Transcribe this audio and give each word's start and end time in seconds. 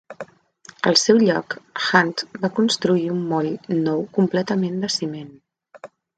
Al 0.91 0.95
seu 1.01 1.19
lloc, 1.23 1.55
Hunt 1.89 2.13
va 2.47 2.51
construir 2.61 3.05
un 3.17 3.21
moll 3.35 3.51
nou 3.83 4.03
completament 4.19 4.83
de 4.87 4.93
ciment. 4.97 5.31